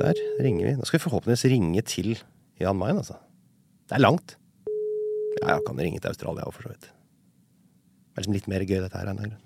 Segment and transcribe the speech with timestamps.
[0.00, 0.72] Der ringer vi.
[0.78, 2.14] Nå skal vi forhåpentligvis ringe til
[2.60, 3.18] Jan Mayen, altså.
[3.88, 4.36] Det er langt.
[5.40, 6.88] Ja, jeg kan ringe til Australia òg, for så vidt.
[6.90, 9.12] Det er liksom litt mer gøy, dette her.
[9.12, 9.36] Einar.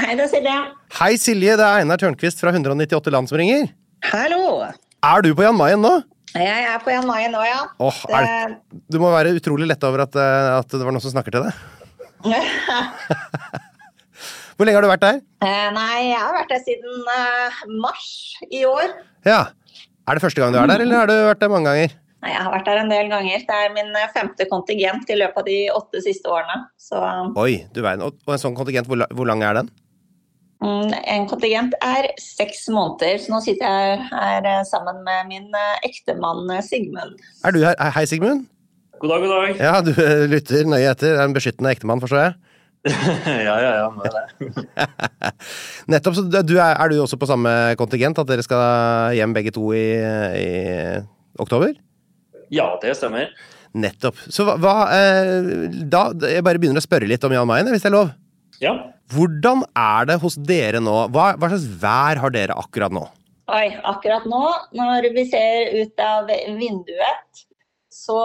[0.00, 0.56] Hei, det er Silje.
[1.00, 1.56] Hei, Silje.
[1.60, 3.68] Det er Einar Tørnquist fra 198 land som ringer.
[4.10, 4.44] Hallo.
[5.04, 5.92] Er du på Jan Mayen nå?
[6.36, 7.64] Jeg er på Jan Mayen nå, ja.
[7.82, 11.02] Åh, er det, du må være utrolig letta over at, eh, at det var noen
[11.02, 11.79] som snakker til deg.
[14.56, 15.20] Hvor lenge har du vært der?
[15.40, 18.08] Eh, Nei, jeg har vært der siden eh, mars
[18.52, 18.90] i år.
[19.24, 19.40] Ja.
[20.04, 21.90] Er det første gang du er der, eller har du vært der mange ganger?
[22.20, 23.40] Nei, Jeg har vært der en del ganger.
[23.48, 26.58] Det er min eh, femte kontingent i løpet av de åtte siste årene.
[26.76, 27.00] Så
[27.40, 28.04] Oi, du verden.
[28.10, 29.72] Og, en sånn kontingent, hvor, lang er den?
[30.60, 33.16] mm, en kontingent er seks måneder.
[33.22, 35.48] Så nå sitter jeg her sammen med min
[35.88, 37.16] ektemann Sigmund.
[37.48, 37.80] Er du her?
[37.96, 38.44] Hei, Sigmund.
[39.00, 39.60] God dag, god dag.
[39.64, 41.14] Ja, du eh, lytter nøye etter.
[41.14, 42.34] Er en beskyttende ektemann, forstår jeg?
[43.46, 44.50] ja, ja, ja, må det.
[45.92, 46.18] Nettopp.
[46.18, 47.50] Så du er, er du også på samme
[47.80, 48.20] kontingent?
[48.20, 49.86] At dere skal hjem begge to i,
[50.36, 50.50] i
[51.40, 51.72] oktober?
[52.52, 53.32] Ja, det stemmer.
[53.72, 54.20] Nettopp.
[54.28, 57.86] Så hva, hva eh, Da Jeg bare begynner å spørre litt om Jan Mayen, hvis
[57.86, 58.12] det er lov.
[58.60, 58.76] Ja.
[59.14, 61.06] Hvordan er det hos dere nå?
[61.14, 63.06] Hva, hva slags vær har dere akkurat nå?
[63.50, 64.44] Oi, akkurat nå,
[64.76, 66.28] når vi ser ut av
[66.60, 67.46] vinduet,
[67.90, 68.18] så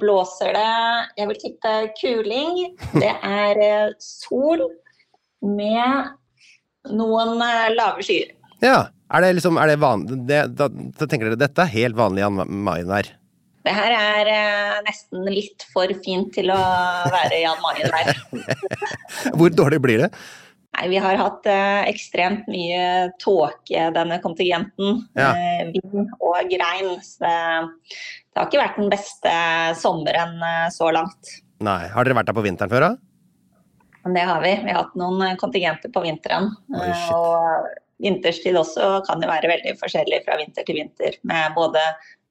[0.00, 0.70] blåser det
[1.20, 2.56] Jeg vil tippe kuling.
[2.98, 4.66] Det er eh, sol
[5.44, 6.10] med
[6.90, 8.34] noen eh, lave skyer.
[8.64, 8.90] Ja.
[9.14, 12.22] Er det liksom er det vanlig det, da, da tenker dere dette er helt vanlig
[12.24, 13.10] Jan Mayen her?
[13.64, 16.62] Det her er eh, nesten litt for fint til å
[17.12, 18.10] være Jan Mayen her.
[19.38, 20.10] Hvor dårlig blir det?
[20.74, 25.04] Nei, vi har hatt eh, ekstremt mye tåke, denne kontingenten.
[25.14, 25.30] Ja.
[25.30, 26.96] Eh, vind og regn.
[27.04, 27.34] Så det,
[28.34, 29.34] det har ikke vært den beste
[29.78, 31.36] sommeren eh, så langt.
[31.64, 31.84] Nei.
[31.94, 33.14] Har dere vært der på vinteren før, da?
[34.04, 34.50] Det har vi.
[34.64, 36.50] Vi har hatt noen eh, kontingenter på vinteren.
[36.74, 37.70] Oi, Eh, og
[38.04, 41.16] vinterstid også kan jo være veldig forskjellig fra vinter til vinter.
[41.22, 41.80] Med både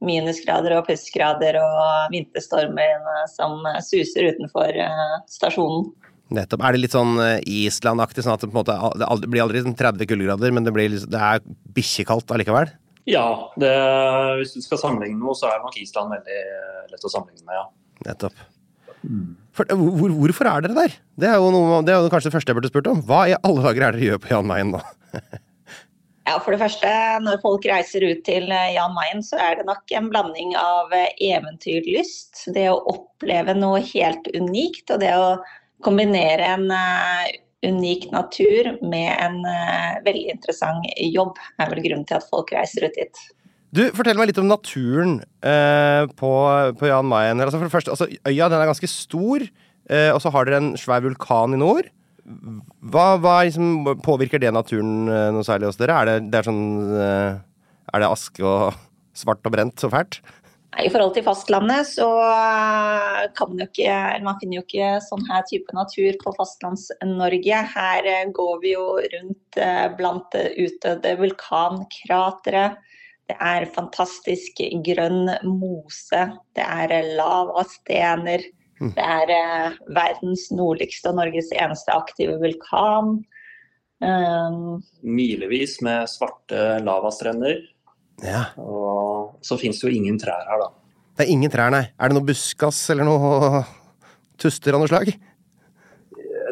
[0.04, 4.78] minusgrader og plussgrader og vinterstormer eh, som suser utenfor
[5.32, 5.90] stasjonen.
[6.34, 6.64] Nettopp.
[6.66, 9.62] Er det litt sånn eh, Island-aktig, sånn at det på en måte det blir aldri
[9.62, 11.44] sånn 30 kuldegrader, men det, blir, det er
[11.78, 12.72] bikkjekaldt allikevel?
[13.10, 13.70] Ja, det,
[14.40, 17.60] hvis du skal sammenligne noe, så er nok Island veldig eh, lett å sammenligne med,
[17.60, 17.66] ja.
[18.10, 18.44] Nettopp.
[19.54, 21.00] For, eh, hvor, hvorfor er dere der?
[21.20, 23.02] Det er, jo noe, det er jo kanskje det første jeg burde spurt om.
[23.06, 24.86] Hva i alle dager er det dere gjør på Jan Mayen nå?
[26.24, 26.88] Ja, For det første,
[27.20, 32.46] når folk reiser ut til Jan Mayen, så er det nok en blanding av eventyrlyst,
[32.56, 35.34] det å oppleve noe helt unikt, og det å
[35.86, 37.32] kombinere en eh,
[37.64, 42.88] unik natur med en eh, veldig interessant jobb, er vel grunnen til at folk reiser
[42.88, 43.24] ut dit.
[43.74, 46.32] Du, Fortell meg litt om naturen eh, på,
[46.78, 47.42] på Jan Mayen.
[47.42, 49.46] Altså for det første, altså, øya den er ganske stor,
[49.90, 51.90] eh, og så har dere en svær vulkan i nord.
[52.94, 55.98] Hva, hva liksom, påvirker det naturen eh, noe særlig hos dere?
[55.98, 56.62] Er det, det er sånn
[56.96, 57.42] eh,
[57.92, 58.78] Er det aske og
[59.18, 60.22] svart og brent så fælt?
[60.82, 64.90] I forhold til fastlandet så eh, kan man jo ikke eller Man finner jo ikke
[65.06, 67.60] sånn her type natur på Fastlands-Norge.
[67.76, 72.66] Her eh, går vi jo rundt eh, blant utdødde vulkankratre.
[73.30, 76.26] Det er fantastisk grønn mose.
[76.58, 78.44] Det er lavastener.
[78.84, 83.22] Det er verdens nordligste og Norges eneste aktive vulkan.
[84.04, 87.62] Um, Milevis med svarte lavastrender.
[88.22, 88.46] Ja.
[88.62, 90.70] Og så fins det jo ingen trær her, da.
[91.18, 91.86] Det er ingen trær, nei.
[91.98, 93.64] Er det noe buskas eller noe
[94.42, 95.12] tuster av noe slag?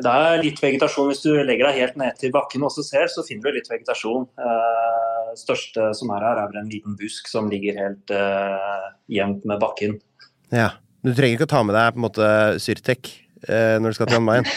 [0.02, 1.10] Det er litt vegetasjon.
[1.12, 4.28] Hvis du legger deg helt ned til bakken og ser, så finner du litt vegetasjon.
[4.38, 9.46] Det største som er her, er vel en liten busk som ligger helt uh, jevnt
[9.50, 9.98] med bakken.
[10.54, 10.74] Ja.
[11.02, 12.32] Du trenger ikke å ta med deg på en måte
[12.62, 13.10] Syrtek
[13.48, 14.50] uh, når du skal til Andveien?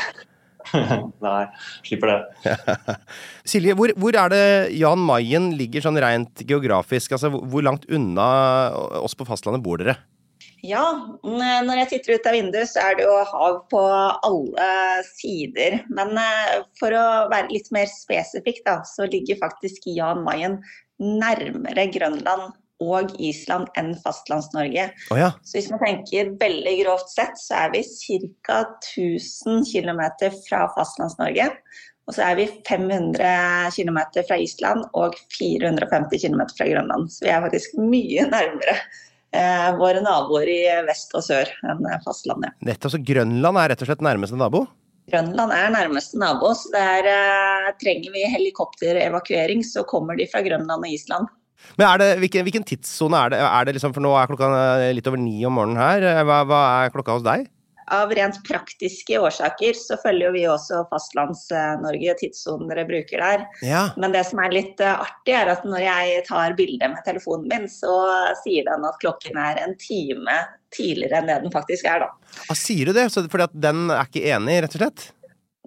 [1.26, 1.44] Nei,
[1.86, 2.56] slipper det.
[3.54, 4.44] Silje, hvor, hvor er det
[4.78, 7.14] Jan Mayen ligger sånn rent geografisk?
[7.16, 8.26] Altså, hvor- langt unna
[9.00, 9.96] oss på fastlandet bor dere?
[10.64, 10.80] ja,
[11.20, 14.68] når jeg titter ut av vinduet, så er det jo hav på alle
[15.10, 15.76] sider.
[15.92, 20.56] Men eh, for å være litt mer spesifikk, da, så ligger faktisk Jan Mayen
[21.02, 22.54] nærmere Grønland
[22.84, 24.90] og Island enn Fastlands-Norge.
[25.10, 25.32] Oh, ja.
[25.46, 27.82] Så hvis man tenker veldig grovt sett, så er vi
[28.44, 28.60] ca.
[28.82, 30.04] 1000 km
[30.44, 31.50] fra Fastlands-Norge.
[32.04, 33.98] Og så er vi 500 km
[34.28, 37.08] fra Island og 450 km fra Grønland.
[37.12, 38.76] Så vi er faktisk mye nærmere
[39.34, 42.56] eh, våre naboer i vest og sør enn fastlandet.
[42.64, 44.66] Nettopp, så Grønland er rett og slett nærmeste nabo?
[45.08, 50.84] Grønland er nærmeste nabo, så der eh, trenger vi helikopterevakuering, så kommer de fra Grønland
[50.84, 51.32] og Island.
[51.78, 53.40] Men det, hvilken, hvilken tidssone er det?
[53.46, 54.50] Er det liksom, for nå er klokka
[54.84, 56.06] eh, litt over ni om morgenen her.
[56.12, 57.48] Eh, Hva, hva er klokka hos deg?
[57.92, 63.42] Av rent praktiske årsaker så følger jo vi også Fastlands-Norge, tidssonen dere bruker der.
[63.66, 63.82] Ja.
[64.00, 67.50] Men det som er litt eh, artig, er at når jeg tar bilde med telefonen
[67.50, 67.92] min, så
[68.40, 70.38] sier den at klokken er en time
[70.74, 72.40] tidligere enn det den faktisk er, da.
[72.48, 73.10] Ah, sier du det?
[73.12, 75.04] Så, fordi at den er ikke enig, rett og slett?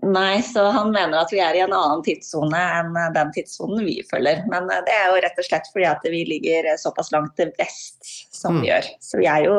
[0.06, 3.82] Nei, så han mener at vi er i en annen tidssone enn eh, den tidssonen
[3.86, 4.44] vi følger.
[4.52, 7.34] Men eh, det er jo rett og slett fordi at vi ligger eh, såpass langt
[7.40, 8.86] til vest som vi gjør.
[9.02, 9.56] Så vi er jo,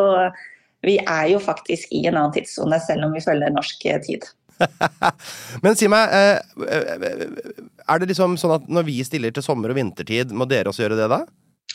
[0.86, 4.28] vi er jo faktisk i en annen tidssone, selv om vi følger norsk tid.
[5.64, 10.30] Men si meg, er det liksom sånn at når vi stiller til sommer- og vintertid,
[10.34, 11.22] må dere også gjøre det da?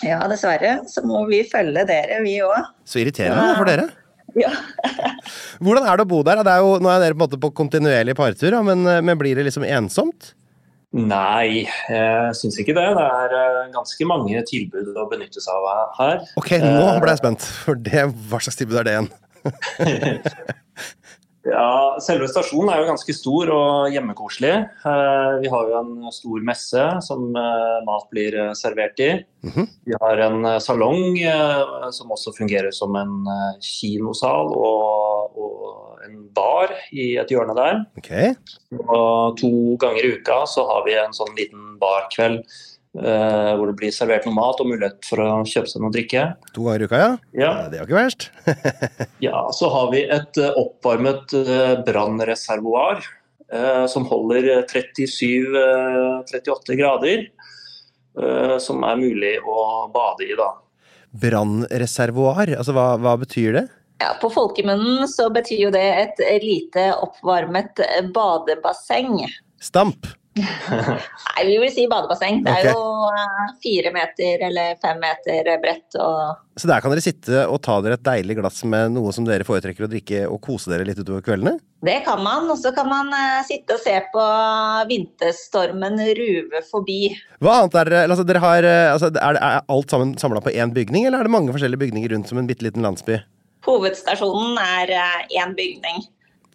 [0.03, 2.71] Ja, dessverre så må vi følge dere, vi òg.
[2.87, 3.59] Så irriterende ja.
[3.59, 3.91] for dere.
[4.39, 4.51] Ja.
[5.63, 6.41] Hvordan er det å bo der?
[6.45, 9.45] Det er jo, nå er dere på på kontinuerlig partur, men, eh, men blir det
[9.49, 10.33] liksom ensomt?
[10.93, 12.85] Nei, jeg syns ikke det.
[12.93, 16.19] Det er eh, ganske mange tilbud å benytte seg av her.
[16.37, 19.09] Ok, nå ble jeg spent, for det, hva slags tilbud er det igjen?
[21.43, 24.53] Ja, Selve stasjonen er jo ganske stor og hjemmekoselig.
[24.87, 29.11] Eh, Vi har jo en stor messe som eh, mat blir eh, servert i.
[29.43, 29.67] Mhm.
[29.83, 31.17] Vi har en salong
[31.91, 33.27] som også fungerer som en
[33.59, 37.81] kinosal og, og en bar i et hjørne der.
[37.99, 38.31] Okay.
[38.87, 42.47] Og to ganger i uka så har vi en sånn liten barkveld
[42.99, 45.95] eh, hvor det blir servert noe mat og mulighet for å kjøpe seg noe å
[45.95, 46.23] drikke.
[46.53, 47.11] to ganger i uka, ja?
[47.33, 47.51] Ja.
[47.71, 48.29] Det er jo ikke verst.
[49.23, 52.99] Ja, så har vi et uh, oppvarmet uh, brannreservoar
[53.53, 57.23] eh, som holder 37-38 grader.
[58.19, 60.49] eh, Som er mulig å bade i, da.
[61.13, 63.65] Brannreservoar, altså hva, hva betyr det?
[64.01, 67.79] Ja, På folkemunnen så betyr jo det et lite oppvarmet
[68.15, 69.21] badebasseng.
[69.61, 70.07] Stamp.
[70.33, 72.39] Nei, vi vil si badebasseng.
[72.45, 77.03] Det er jo eh, fire meter eller fem meter bredt og Så der kan dere
[77.05, 80.41] sitte og ta dere et deilig glass med noe som dere foretrekker å drikke, og
[80.45, 81.59] kose dere litt utover kveldene?
[81.85, 82.49] Det kan man.
[82.49, 84.25] Og så kan man eh, sitte og se på
[84.89, 87.13] vinterstormen ruve forbi.
[87.43, 90.55] Hva annet er dere altså, dere har, eh, altså, er, er alt sammen samla på
[90.55, 93.21] én bygning, eller er det mange forskjellige bygninger rundt som en bitte liten landsby?
[93.63, 94.97] Hovedstasjonen er
[95.39, 96.01] én bygning.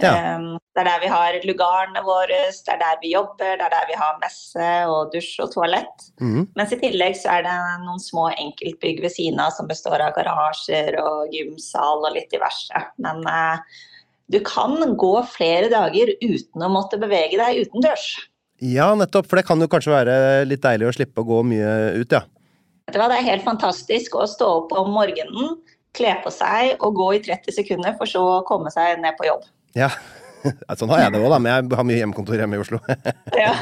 [0.02, 0.36] Ja.
[0.36, 3.72] Um, Det er der vi har lugarene våre, det er der vi jobber, det er
[3.72, 6.04] der vi har messe og dusj og toalett.
[6.22, 6.44] Mm.
[6.54, 10.14] Mens i tillegg så er det noen små enkeltbygg ved siden av som består av
[10.14, 12.84] garasjer og gymsal og litt diverse.
[13.02, 13.82] Men eh,
[14.30, 18.12] du kan gå flere dager uten å måtte bevege deg utendørs.
[18.62, 21.74] Ja, nettopp, for det kan jo kanskje være litt deilig å slippe å gå mye
[21.98, 22.22] ut, ja.
[22.88, 25.58] Det er helt fantastisk å stå opp om morgenen,
[25.96, 29.26] kle på seg og gå i 30 sekunder, for så å komme seg ned på
[29.28, 29.44] jobb.
[29.76, 29.90] Ja,
[30.78, 32.78] Sånn har jeg det òg, da, men jeg har mye hjemmekontor hjemme i Oslo.
[33.36, 33.54] Ja.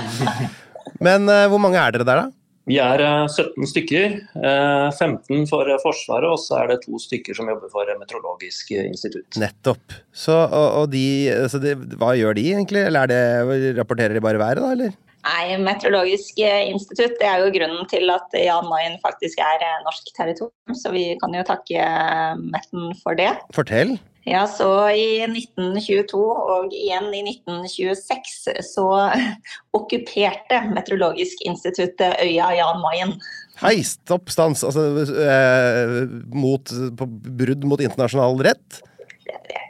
[1.07, 2.47] Men eh, hvor mange er dere der, da?
[2.67, 4.15] Vi er eh, 17 stykker.
[4.43, 8.73] eh, 15 for eh, Forsvaret, og så er det to stykker som jobber for Meteorologisk
[8.81, 9.39] institutt.
[9.39, 9.97] Nettopp.
[10.11, 11.05] Så, og, og de,
[11.53, 12.85] så de, hva gjør de egentlig?
[12.89, 14.95] Eller er det, rapporterer de bare været, da, eller?
[15.27, 20.13] Nei, Meteorologisk institutt det er jo grunnen til at Jan Mayen faktisk er eh, norsk
[20.15, 23.33] territorium, så vi kan jo takke eh, Metten for det.
[23.57, 23.97] Fortell.
[24.27, 28.87] Ja, så I 1922 og igjen i 1926 så
[29.79, 33.17] okkuperte Meteorologisk institutt øya Jan Mayen.
[33.63, 34.63] Hei, stopp, stans.
[34.67, 34.91] Altså
[35.27, 36.03] eh,
[36.35, 37.11] mot, på
[37.43, 38.83] brudd mot internasjonal rett?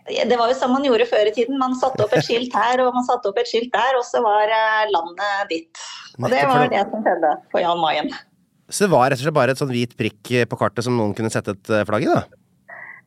[0.06, 1.58] Det var jo som man gjorde før i tiden.
[1.60, 4.22] Man satte opp et skilt her og man satte opp et skilt der, og så
[4.24, 5.84] var eh, landet ditt.
[6.20, 8.10] Og det var det som skjedde på Jan Mayen.
[8.68, 11.14] Så det var rett og slett bare et sånn hvit prikk på kartet som noen
[11.16, 12.24] kunne sette et eh, flagg i, da?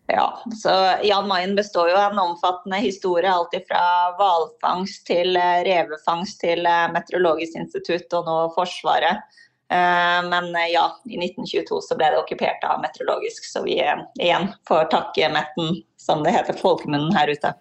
[0.09, 0.25] Ja,
[0.57, 0.73] så
[1.05, 3.29] Jan Mayen består jo av en omfattende historie.
[3.29, 3.83] Alt fra
[4.17, 6.65] hvalfangst til eh, revefangst til
[6.95, 9.21] Meteorologisk institutt og nå Forsvaret.
[9.69, 15.29] Men ja, i 1922 så ble det okkupert av Meteorologisk, så vi igjen får takke
[15.29, 17.53] Metten som det heter folkemunnen her ute.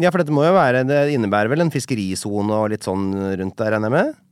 [0.00, 3.58] Ja, for dette må jo være, det innebærer vel en fiskerisone og litt sånn rundt
[3.60, 4.22] der, regner jeg med?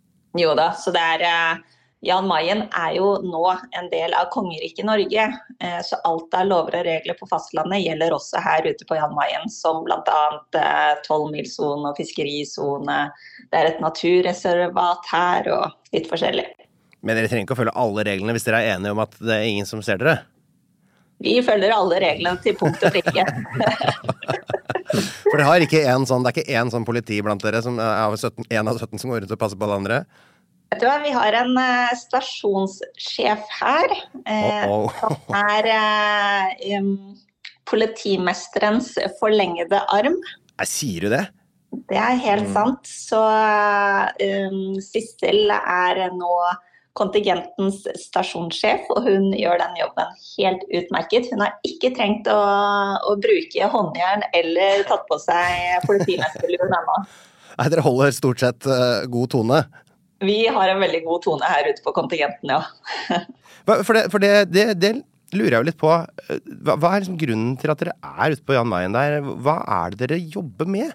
[0.41, 3.43] Jo da, så det er eh, Jan Mayen er jo nå
[3.77, 5.27] en del av kongeriket Norge.
[5.61, 9.13] Eh, så alt av lover og regler på fastlandet gjelder også her ute på Jan
[9.17, 9.51] Mayen.
[9.53, 10.23] Som bl.a.
[10.57, 13.03] Eh, tolvmilssone og fiskerisone.
[13.51, 16.47] Det er et naturreservat her og litt forskjellig.
[17.01, 19.37] Men dere trenger ikke å følge alle reglene hvis dere er enige om at det
[19.37, 20.19] er ingen som ser dere?
[21.21, 23.25] Vi følger alle reglene til punkt og prikke.
[24.91, 27.77] For det, har ikke en sånn, det er ikke én sånn politi blant dere som
[27.79, 29.99] er av 17, en av 17 som går rundt og passer på alle andre?
[30.71, 33.95] Vet du hva, Vi har en uh, stasjonssjef her.
[34.23, 34.97] Uh, oh, oh.
[35.03, 36.95] Som er uh, um,
[37.71, 40.19] politimesterens forlengede arm.
[40.63, 41.25] Jeg sier du det?
[41.91, 42.55] Det er helt mm.
[42.55, 42.91] sant.
[42.91, 46.33] Så um, Sissel er nå
[46.99, 51.29] kontingentens stasjonssjef, og hun gjør den jobben helt utmerket.
[51.31, 52.39] Hun har ikke trengt å,
[53.07, 57.03] å bruke håndjern eller tatt på seg politimesterluen ennå.
[57.61, 59.61] Nei, dere holder stort sett uh, god tone?
[60.25, 62.63] Vi har en veldig god tone her ute på kontingenten, ja.
[63.87, 64.93] for, det, for det, det, det,
[65.37, 65.93] lurer jeg jo litt på.
[65.93, 69.21] Hva, hva er liksom grunnen til at dere er ute på Jan Mayen der?
[69.23, 70.93] Hva er det dere jobber med?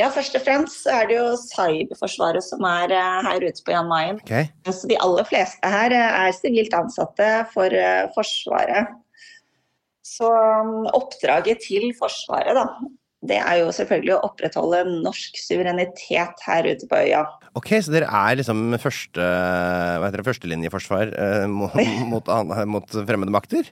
[0.00, 3.90] Ja, først og fremst er det jo Cyberforsvaret som er eh, her ute på Jan
[3.90, 4.20] Mayen.
[4.24, 4.48] Okay.
[4.64, 8.94] Så de aller fleste her eh, er sivilt ansatte for eh, Forsvaret.
[10.06, 12.64] Så um, oppdraget til Forsvaret, da,
[13.28, 17.26] det er jo selvfølgelig å opprettholde norsk suverenitet her ute på øya.
[17.58, 21.76] Ok, Så dere er liksom første, hva heter det, førstelinjeforsvar eh, mot,
[22.14, 22.32] mot,
[22.72, 23.68] mot fremmede makter?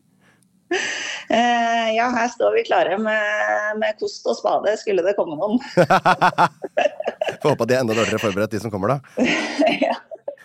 [1.28, 5.58] Eh, ja, her står vi klare med, med, kost og spade, skulle det komme noen.
[7.42, 9.26] Får håpe at de er enda dårligere forberedt, de som kommer, da.
[9.88, 9.98] ja.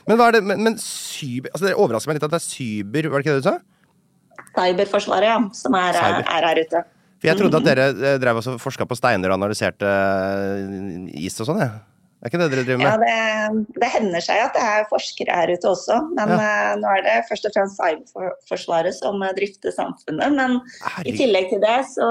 [0.03, 2.43] Men hva er det, men, men cyber altså Det overrasker meg litt at det er
[2.43, 4.43] cyber, var det ikke det du sa?
[4.57, 5.39] Cyberforsvaret, ja.
[5.55, 6.83] Som er, er her ute.
[7.23, 11.39] For Jeg trodde at dere eh, drev og forska på steiner og analyserte eh, is
[11.39, 11.71] og sånn, jeg.
[11.71, 11.92] Ja.
[12.23, 12.85] Det er ikke det dere driver med?
[12.87, 15.97] Ja, det, det, hender seg at det er forskere her ute også.
[16.15, 16.37] Men ja.
[16.39, 20.31] uh, nå er det først og fremst Cyberforsvaret som drifter samfunnet.
[20.37, 21.09] Men Herregud.
[21.11, 22.07] i tillegg til det så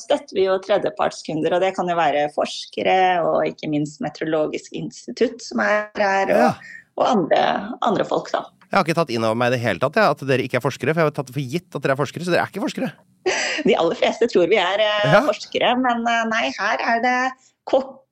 [0.00, 1.54] støtter vi jo tredjepartskunder.
[1.54, 6.34] Og det kan jo være forskere og ikke minst Meteorologisk institutt som er her.
[6.34, 6.82] Og, ja.
[6.98, 7.46] og andre,
[7.86, 8.42] andre, folk, da.
[8.66, 10.58] Jeg har ikke tatt inn over meg i det hele tatt ja, at dere ikke
[10.58, 10.98] er forskere.
[10.98, 12.90] For jeg har tatt for gitt at dere er forskere, så dere er ikke forskere.
[13.70, 17.18] De aller fleste tror vi er uh, forskere, men uh, nei, her er det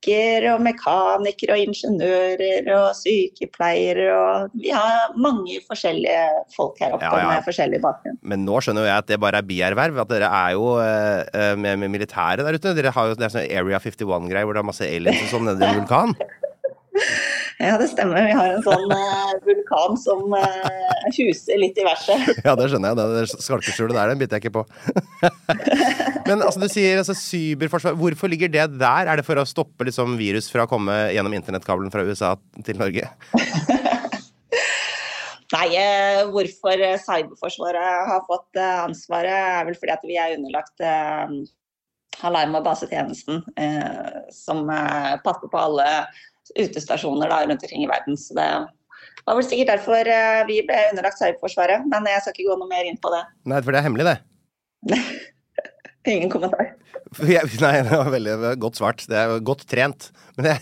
[0.03, 7.07] kokker og mekanikere og ingeniører og sykepleiere og Vi har mange forskjellige folk her oppe
[7.07, 7.31] ja, ja.
[7.31, 8.19] med forskjellig bakgrunn.
[8.23, 9.99] Men nå skjønner jeg at det bare er bierverv.
[10.03, 12.75] At dere er jo uh, med, med militæret der ute.
[12.77, 15.51] Dere har jo det er sånn Area 51-greier hvor det er masse aliens og sånn
[15.51, 16.17] nede i en vulkan.
[17.63, 18.25] Ja, det stemmer.
[18.27, 22.25] Vi har en sånn uh, vulkan som uh, huser litt i verset.
[22.47, 22.99] ja, det skjønner jeg.
[22.99, 24.65] Det, skalkeskjulet der, den biter jeg ikke på.
[26.29, 27.95] Men altså, du sier altså, cyberforsvar.
[27.99, 29.07] Hvorfor ligger det der?
[29.07, 32.35] Er det for å stoppe liksom, virus fra å komme gjennom internettkabelen fra USA
[32.67, 33.13] til Norge?
[35.53, 40.83] Nei, uh, hvorfor Cyberforsvaret har fått ansvaret, er vel fordi at vi er underlagt
[42.27, 43.41] alarm- og basetjenesten,
[44.35, 44.67] som
[45.25, 45.87] passer på alle
[46.59, 48.19] utestasjoner da, rundt omkring i verden.
[48.19, 48.49] Så det
[49.27, 52.71] var vel sikkert derfor eh, vi ble underlagt Cyberforsvaret, men jeg skal ikke gå noe
[52.71, 53.23] mer inn på det.
[53.51, 54.17] Nei, for det er hemmelig,
[54.89, 55.03] det.
[56.13, 56.73] Ingen kommentar.
[57.23, 59.05] nei, det var veldig godt svart.
[59.09, 60.11] Det er godt trent.
[60.41, 60.57] Det,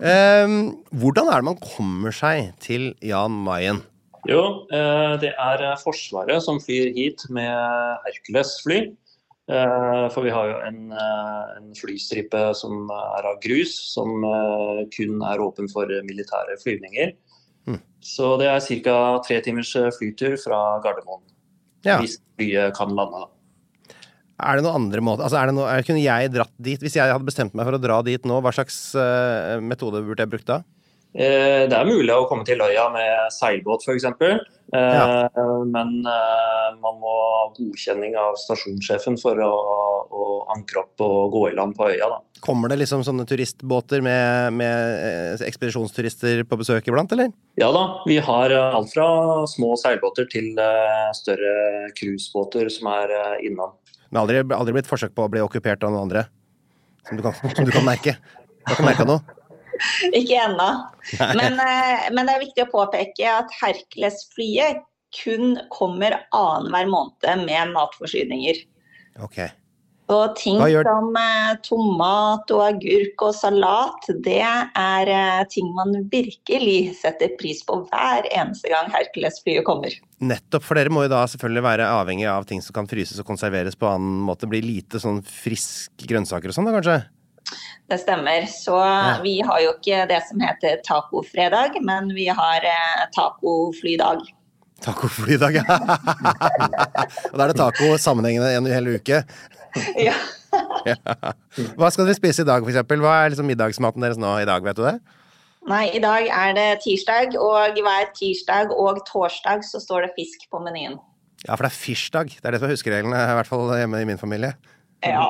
[0.00, 0.58] um,
[1.02, 3.82] hvordan er det man kommer seg til Jan Mayen?
[4.30, 7.50] Jo, eh, det er Forsvaret som flyr hit med
[8.06, 8.84] Hercules-fly.
[9.50, 14.82] Eh, for vi har jo en, eh, en, flystripe som er av grus, som eh,
[14.94, 17.14] kun er åpen for militære flyvninger.
[17.66, 17.80] Mm.
[18.02, 18.96] Så det er ca.
[19.26, 21.24] tre timers flytur fra Gardermoen.
[21.82, 21.98] Ja.
[21.98, 23.26] Hvis flyet kan lande.
[24.42, 27.26] Er det noen andre måter altså, det noe, Kunne jeg dratt dit Hvis jeg hadde
[27.26, 28.94] bestemt meg for å dra dit nå, hva slags
[29.62, 30.56] metode burde jeg brukt da?
[31.12, 34.06] Eh, Det er mulig å komme til øya med seilbåt f.eks.
[34.72, 35.28] Ja.
[35.68, 39.50] Men eh, man må ha godkjenning av stasjonssjefen for å,
[40.08, 42.08] å ankre opp og gå i land på øya.
[42.08, 42.20] Da.
[42.42, 47.28] Kommer det liksom sånne turistbåter med, med eh, ekspedisjonsturister på besøk iblant, eller?
[47.60, 49.06] Ja da, vi har eh, alt fra
[49.52, 53.76] små seilbåter til eh, større cruisebåter som er eh, innom.
[54.08, 56.24] Men aldri, aldri blitt forsøk på å bli okkupert av noen andre?
[57.08, 58.16] Som du kan, som du kan merke?
[58.62, 59.20] Du har ikke merka noe?
[60.18, 60.68] Ikke ennå.
[61.38, 64.84] Men, eh, men det er viktig å påpeke at Hercules-flyet
[65.16, 68.62] kun kommer annenhver måned med matforsyninger.
[69.22, 69.52] Okay.
[70.12, 75.94] Og ting gjør- som eh, tomat og agurk og salat, det er eh, ting man
[76.12, 79.94] virkelig setter pris på hver eneste gang Hercules-flyet kommer.
[80.20, 83.26] Nettopp, for dere må jo da selvfølgelig være avhengig av ting som kan fryses og
[83.30, 84.50] konserveres på annen måte.
[84.50, 86.98] Blir lite sånn friske grønnsaker og sånn da, kanskje?
[87.90, 88.46] Det stemmer.
[88.50, 88.76] Så
[89.24, 94.22] vi har jo ikke det som heter tacofredag, men vi har eh, tacoflydag.
[94.82, 95.78] Tacoflydag, ja.
[97.30, 99.22] og da er det taco sammenhengende en hel uke.
[100.00, 100.14] Ja.
[101.78, 103.02] Hva skal dere spise i dag, eksempel?
[103.04, 104.96] Hva er liksom middagsmaten deres nå i dag, vet du det?
[105.70, 110.48] Nei, i dag er det tirsdag, og hver tirsdag og torsdag så står det fisk
[110.50, 110.98] på menyen.
[111.44, 112.34] Ja, for det er firsdag.
[112.34, 114.56] Det er det som er huskereglene, i hvert fall hjemme i min familie.
[115.06, 115.28] Ja.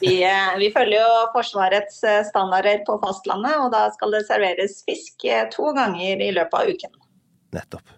[0.00, 4.80] Vi, eh, vi følger jo Forsvarets eh, standarder på fastlandet, og da skal det serveres
[4.88, 6.98] fisk eh, to ganger i løpet av uken.
[7.56, 7.94] Nettopp.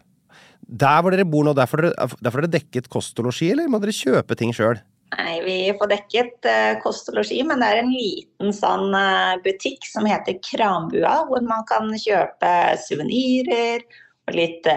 [0.69, 3.71] Der hvor dere bor nå, der får dere, der dere dekket kost og losji, eller
[3.71, 4.83] må dere kjøpe ting sjøl?
[5.15, 6.49] Nei, Vi får dekket
[6.83, 8.93] kost og losji, men det er en liten sånn
[9.41, 12.51] butikk som heter Krambua, hvor man kan kjøpe
[12.85, 13.87] suvenirer
[14.29, 14.69] og litt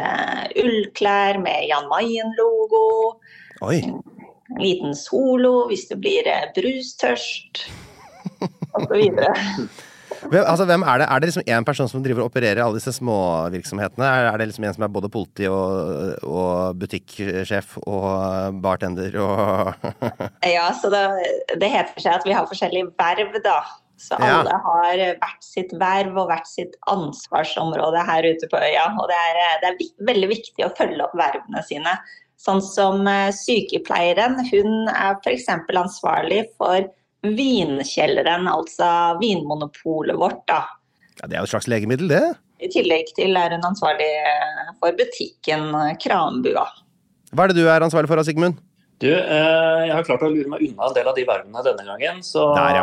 [0.64, 2.86] ullklær med Jan Mayen-logo.
[3.68, 3.82] Oi.
[4.52, 7.66] En liten solo hvis du blir eh, brustørst,
[8.78, 9.08] osv.
[10.22, 11.06] Hvem, altså, hvem er det?
[11.10, 14.06] Er det liksom én person som driver og opererer alle disse småvirksomhetene?
[14.06, 19.72] Er, er det liksom en som er både politi og, og butikksjef og bartender og
[20.56, 21.06] Ja, så det,
[21.58, 23.62] det heter seg at vi har forskjellige verv, da.
[24.02, 24.40] Så Ja.
[24.42, 28.88] alle har hvert sitt verv og hvert sitt ansvarsområde her ute på øya.
[28.98, 31.94] Og det er, det er veldig viktig å følge opp vervene sine.
[32.42, 35.46] Sånn som eh, sykepleieren, hun er f.eks.
[35.78, 36.88] ansvarlig for
[37.22, 38.88] vinkjelleren, altså
[39.22, 40.64] vinmonopolet vårt, da.
[41.20, 42.24] Ja, det er jo et slags legemiddel, det.
[42.62, 45.70] I tillegg til er hun ansvarlig eh, for butikken
[46.02, 46.66] Kranbua.
[47.32, 48.58] Hva er det du er ansvarlig for, Sigmund?
[49.02, 51.88] Du, eh, jeg har klart å lure meg unna en del av de vervene denne
[51.88, 52.26] gangen.
[52.26, 52.82] Så, Der,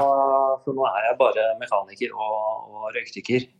[0.64, 2.40] så nå er jeg bare mekaniker og,
[2.78, 3.50] og røykdykker.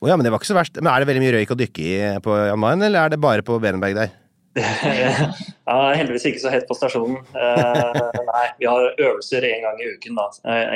[0.00, 0.80] Oh, ja, men det var ikke så verst.
[0.80, 3.24] Men er det veldig mye røyk å dykke i på Jan Mayen, eller er det
[3.24, 4.12] bare på Berenberg der?
[5.68, 7.20] ja, heldigvis ikke så hett på stasjonen.
[7.34, 10.28] Eh, nei, vi har øvelser én gang i uken, da.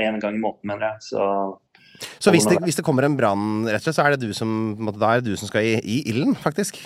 [0.02, 1.08] Én gang i måneden, mener jeg.
[1.12, 1.58] Så
[2.22, 4.34] Så hvis det, hvis det kommer en brann, rett og slett, så er det du
[4.34, 4.50] som,
[4.94, 6.78] da er det du som skal i, i ilden, faktisk?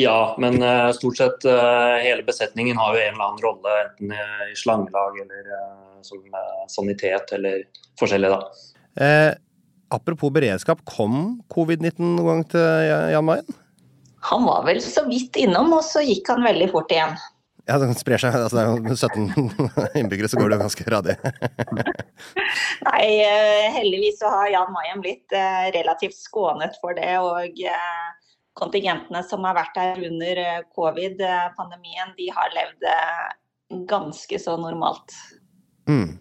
[0.00, 4.14] ja, men uh, stort sett uh, hele besetningen har jo en eller annen rolle, enten
[4.14, 7.64] eh, i slangelag eller uh, som eh, sanitet eller
[8.00, 8.40] forskjellig, da.
[9.04, 9.32] Eh,
[9.92, 13.58] apropos beredskap, kom covid-19 noen gang til Jan Mayen?
[14.28, 17.14] Han var vel så vidt innom, og så gikk han veldig fort igjen.
[17.68, 18.34] Ja, den sprer seg.
[18.34, 19.60] Altså, det er jo 17
[20.00, 21.16] innbyggere, så går det jo ganske radig.
[22.88, 27.12] Nei, eh, heldigvis så har Jan Mayen blitt eh, relativt skånet for det.
[27.22, 30.42] Og eh, kontingentene som har vært her under
[30.74, 32.88] covid-pandemien, de har levd
[33.88, 35.14] ganske så normalt.
[35.88, 36.18] Mm.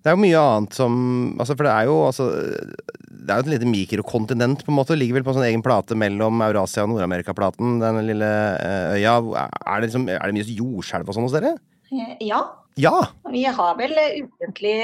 [0.00, 0.94] Det er jo mye annet som
[1.36, 4.94] altså For det er jo altså Det er jo et lite mikrokontinent, på en måte.
[4.94, 8.96] Det ligger vel på en sånn egen plate mellom Eurasia- og Nord-Amerika-platen, den lille eh,
[8.96, 9.18] øya.
[9.36, 11.52] Er det, liksom, er det mye jordskjelv og sånn hos dere?
[11.92, 12.40] Eh, Ja,
[12.80, 12.94] Ja!
[13.28, 14.74] vi har vel eh, ukentlig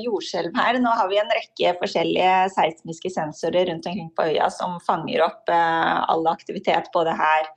[0.00, 0.80] jordskjelv her.
[0.80, 5.52] Nå har vi en rekke forskjellige seismiske sensorer rundt omkring på øya som fanger opp
[5.52, 7.52] all aktivitet både her,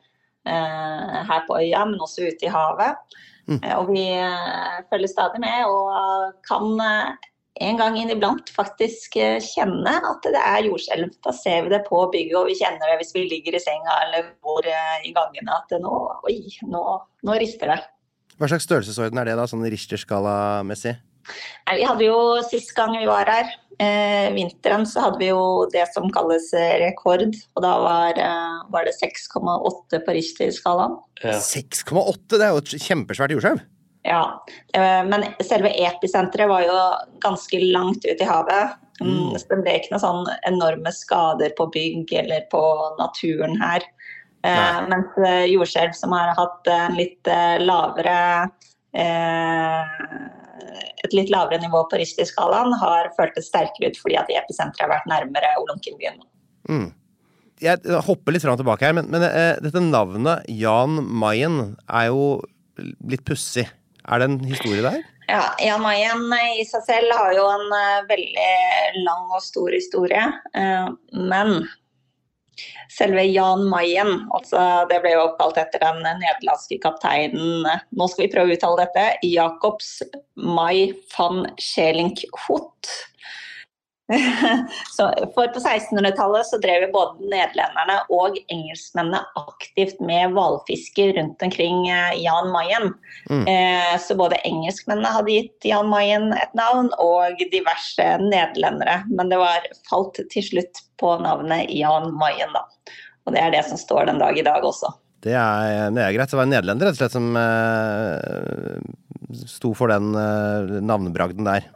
[0.45, 2.99] her på øya, men også ute i havet.
[3.59, 7.27] Eh, Og vi eh, følger stadig med og kan eh,
[7.61, 11.11] en gang inniblant faktisk kjenne at det er jordskjelv.
[11.25, 13.97] Da ser vi det på bygget, og vi kjenner det hvis vi ligger i senga
[14.07, 14.31] eller
[14.71, 15.95] eh, i gangene at det nå,
[16.29, 16.37] oi,
[16.71, 16.83] nå,
[17.27, 17.79] nå rister det.
[18.39, 20.95] Hva slags størrelsesorden er det, da, sånn Richter-skala-messig?
[21.69, 25.85] Vi hadde jo Sist gang vi var her, eh, vinteren, så hadde vi jo det
[25.93, 27.27] som kalles eh, rekord.
[27.55, 30.97] Og da var, eh, var det 6,8 på Richter-skalaen.
[31.23, 31.37] Ja.
[31.37, 32.35] 6,8!
[32.35, 33.63] Det er jo et kjempesvært jordskjelv!
[34.03, 36.77] Ja, eh, men selve episenteret var jo
[37.21, 38.77] ganske langt ut i havet.
[39.01, 42.61] Mm, så det ble ikke noen sånn enorme skader på bygg eller på
[42.99, 43.85] naturen her.
[44.45, 48.49] Eh, mens eh, jordskjelv som har hatt en litt eh, lavere
[48.97, 49.81] eh,
[51.03, 55.11] et litt lavere nivå på Richter-skalaen, har føltes sterkere ut fordi at episenteret har vært
[55.11, 56.21] nærmere Olunkinbyen.
[57.61, 62.09] Jeg hopper litt fram og tilbake her, men, men uh, dette navnet Jan Mayen er
[62.09, 62.25] jo
[63.05, 63.67] litt pussig.
[64.09, 65.01] Er det en historie der?
[65.29, 66.25] Ja, Jan Mayen
[66.57, 70.25] i seg selv har jo en eh, veldig lang og stor historie.
[70.57, 71.61] eh, men
[72.91, 78.31] selve Jan Mayen, altså det ble jo oppkalt etter den nederlandske kapteinen Nå skal vi
[78.33, 79.05] prøve å uttale dette.
[79.27, 80.01] Jacobs
[80.35, 82.89] Mai van Schelinkhout.
[82.89, 83.10] Så
[85.35, 92.17] for på 1600-tallet så drev både nederlenderne og engelskmennene aktivt med hvalfiske rundt omkring eh,
[92.21, 92.91] Jan Mayen.
[93.29, 93.43] Mm.
[93.47, 99.01] Eh, så både engelskmennene hadde gitt Jan Mayen et navn, og diverse nederlendere.
[99.11, 102.65] Men det var falt til slutt på navnet Jan Mayen, da.
[103.25, 104.91] Og det er det som står den dag i dag også.
[105.21, 106.31] Det er, det er greit.
[106.31, 108.81] Det var en nederlender rett og slett som eh,
[109.47, 111.69] sto for den eh, navnebragden der.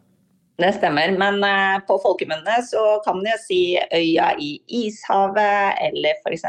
[0.58, 6.16] Det stemmer, men eh, på folkemunne så kan man jo si øya i ishavet, eller
[6.24, 6.46] f.eks.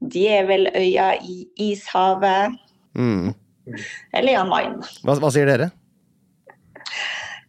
[0.00, 2.56] Djeveløya i ishavet,
[2.96, 3.34] Mm.
[4.14, 4.78] eller Jan Mayen.
[5.04, 5.66] Hva, hva sier dere?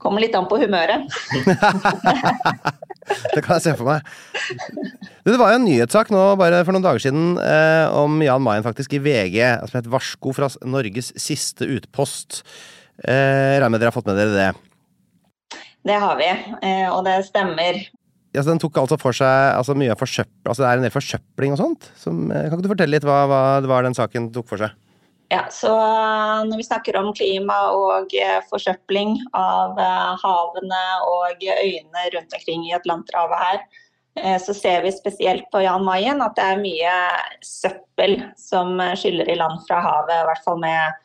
[0.03, 1.07] Kommer litt an på humøret.
[3.31, 4.03] Det kan jeg se for meg.
[5.23, 8.65] Det var jo en nyhetssak nå bare for noen dager siden eh, om Jan Mayen
[8.65, 9.37] faktisk i VG,
[9.69, 12.41] som het 'Varsko fra Norges siste utpost'.
[13.07, 14.49] Eh, Regner med dere har fått med dere det?
[15.87, 16.27] Det har vi,
[16.67, 17.79] eh, og det stemmer.
[18.35, 20.85] Ja, så den tok altså for seg altså mye av forsøpling Altså det er en
[20.85, 21.87] del forsøpling og sånt.
[21.97, 24.61] Som, eh, kan ikke du fortelle litt hva, hva det var den saken tok for
[24.61, 24.75] seg?
[25.27, 25.73] Ja, så
[26.47, 32.63] når vi snakker om klima og eh, forsøpling av eh, havene og øyene rundt omkring
[32.63, 33.59] i Atlanterhavet her,
[34.21, 36.93] eh, så ser vi spesielt på Jan Mayen at det er mye
[37.43, 40.95] søppel som eh, skyller i land fra havet, i hvert fall med eh,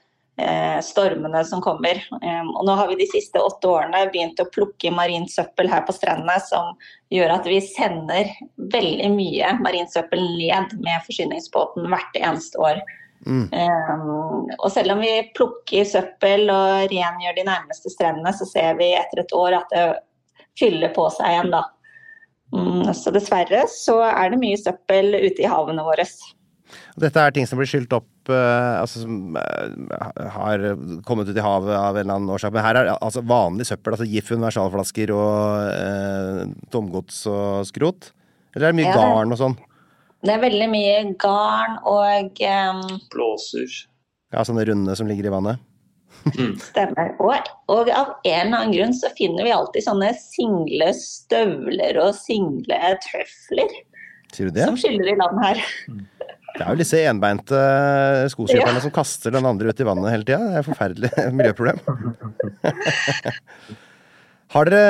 [0.82, 1.98] stormene som kommer.
[2.22, 5.84] Eh, og nå har vi de siste åtte årene begynt å plukke marint søppel her
[5.86, 6.72] på strendene, som
[7.12, 8.32] gjør at vi sender
[8.72, 12.82] veldig mye marint søppel ned med forsyningsbåten hvert eneste år.
[13.22, 18.90] Um, og selv om vi plukker søppel og rengjør de nærmeste strendene, så ser vi
[18.98, 19.84] etter et år at det
[20.58, 21.62] fyller på seg igjen, da.
[22.52, 26.08] Um, så dessverre så er det mye søppel ute i havene våre.
[27.00, 30.64] Dette er ting som blir skylt opp eh, altså som eh, har
[31.08, 32.52] kommet ut i havet av en eller annen årsak.
[32.52, 33.94] Men her er altså vanlig søppel.
[33.96, 36.42] altså GIF universalflasker og eh,
[36.74, 38.10] tomgods og skrot.
[38.52, 38.98] Eller er det mye Ja.
[39.00, 39.56] garn og sånn?
[40.22, 43.72] Det er veldig mye garn og um, Blåser.
[44.32, 45.64] Ja, sånne runde som ligger i vannet.
[46.68, 47.14] stemmer.
[47.24, 52.12] Og, og av en eller annen grunn så finner vi alltid sånne single støvler og
[52.14, 52.78] single
[53.08, 53.72] tøfler
[54.32, 54.64] Sier du det?
[54.68, 55.64] som skyller i land her.
[56.52, 57.58] Det er jo disse enbeinte
[58.32, 60.40] skoskjøperne som kaster den andre ut i vannet hele tida.
[60.42, 61.78] Det er et forferdelig miljøproblem.
[64.52, 64.80] Har dere,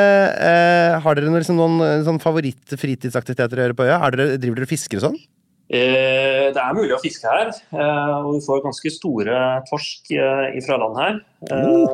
[0.42, 3.94] eh, har dere noen, liksom, noen sånn favoritt-fritidsaktiviteter å gjøre på øya?
[4.08, 5.18] Er dere, driver dere og fisker og sånn?
[5.72, 9.36] Eh, det er mulig å fiske her, eh, og vi får ganske store
[9.70, 11.14] torsk eh, fra land her.
[11.46, 11.86] Eh,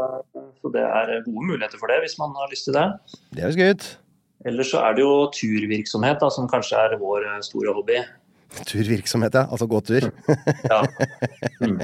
[0.62, 2.86] Så det er gode muligheter for det, hvis man har lyst til det.
[3.36, 3.84] Det høres gøy ut.
[4.48, 8.00] Ellers så er det jo turvirksomhet, da, som kanskje er vår eh, store hobby.
[8.68, 9.44] Turvirksomhet, ja.
[9.50, 10.10] Altså gåtur.
[10.68, 10.82] Ja.
[11.58, 11.80] Mm.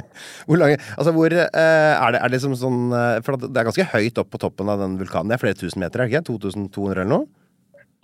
[0.46, 3.66] Hvor lange Altså, hvor eh, er det, er det liksom sånn eh, For det er
[3.66, 5.32] ganske høyt opp på toppen av den vulkanen.
[5.32, 6.28] Det er flere tusen meter, er det ikke?
[6.28, 7.26] 2200 eller noe?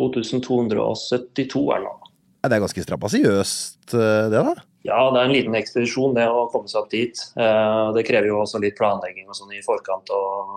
[0.01, 1.94] 2272 er det nå.
[2.40, 4.55] Ja, det er ganske strabasiøst, eh, det, da.
[4.87, 7.19] Ja, det er en liten ekspedisjon det å komme seg opp dit.
[7.37, 10.55] Eh, Det krever jo også litt planlegging og sånn i forkant, og,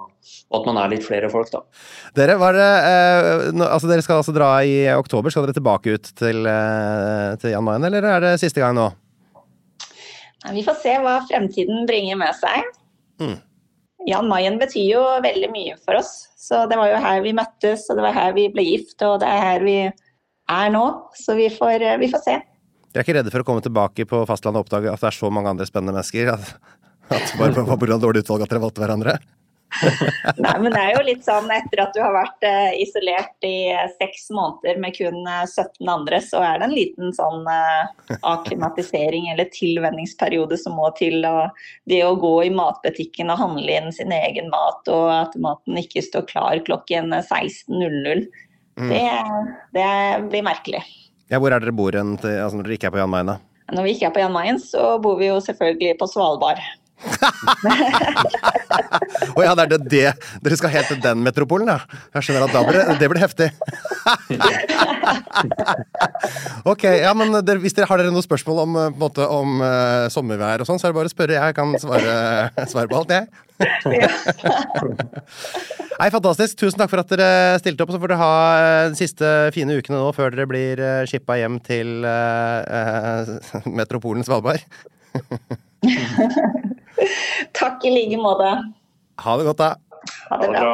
[0.47, 1.59] og at man er litt flere folk, da.
[2.15, 5.33] Dere, var det, eh, altså, dere skal altså dra i oktober.
[5.33, 8.87] Skal dere tilbake ut til, eh, til Jan Mayen, eller er det siste gang nå?
[10.53, 12.71] Vi får se hva fremtiden bringer med seg.
[13.19, 13.35] Mm.
[14.07, 16.29] Jan Mayen betyr jo veldig mye for oss.
[16.39, 19.21] Så det var jo her vi møttes, og det var her vi ble gift, og
[19.23, 20.87] det er her vi er nå.
[21.15, 22.39] Så vi får, vi får se.
[22.93, 25.15] Dere er ikke redde for å komme tilbake på fastlandet og oppdage at det er
[25.17, 26.33] så mange andre spennende mennesker?
[26.33, 26.51] At,
[27.11, 27.97] at bare på pga.
[27.99, 29.17] dårlig utvalg at dere valgte hverandre?
[30.43, 33.73] Nei, men det er jo litt sånn etter at du har vært uh, isolert i
[33.73, 38.15] eh, seks måneder med kun uh, 17 andre, så er det en liten sånn eh,
[38.29, 41.25] akklimatisering eller tilvenningsperiode som må til.
[41.89, 46.05] Det å gå i matbutikken og handle inn sin egen mat, og at maten ikke
[46.05, 48.27] står klar klokken 16.00,
[48.89, 49.07] det,
[49.75, 49.89] det
[50.29, 50.85] blir merkelig.
[51.33, 53.31] Ja, hvor er dere bor hen altså når dere ikke er på Jan Mayen?
[53.31, 53.39] da?
[53.73, 56.61] Når vi ikke er på Jan Mayen, så bor vi jo selvfølgelig på Svalbard.
[59.33, 60.11] Å ja, det er det, det
[60.45, 61.79] dere skal helt til den metropolen, ja.
[62.13, 63.49] Jeg skjønner at da blir det, det blir heftig.
[66.71, 69.49] ok, ja, men der, hvis dere har dere noen spørsmål om, eh, på måte, om
[69.63, 71.39] uh, sommervær og sånn, så er det bare å spørre.
[71.39, 72.13] Jeg kan svare,
[72.71, 73.25] svare på alt, jeg.
[75.99, 76.53] Nei, fantastisk.
[76.59, 77.29] Tusen takk for at dere
[77.61, 77.93] stilte opp.
[77.93, 80.75] Så får dere ha eh, de siste fine ukene nå før dere blir
[81.09, 83.23] shippa hjem til uh, uh,
[83.69, 84.61] metropolen Svalbard.
[87.53, 88.49] Takk i like måte.
[89.23, 89.69] Ha det godt, da.
[90.31, 90.73] Ha det bra.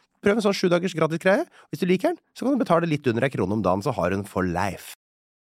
[0.21, 1.45] Prøv en sånn sju dagers gratis greie.
[1.73, 3.93] Hvis du liker den, så kan du betale litt under ei krone om dagen, så
[3.97, 4.93] har den for life.